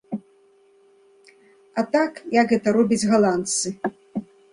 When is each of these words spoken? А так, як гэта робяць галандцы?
А 1.81 1.83
так, 1.95 2.11
як 2.39 2.47
гэта 2.53 2.67
робяць 2.79 2.99
галандцы? 3.13 3.67